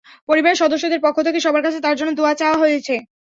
[0.29, 2.95] পরিবারের সদস্যদের পক্ষ থেকে সবার কাছে তাঁর জন্য দোয়া চাওয়া হয়েছে।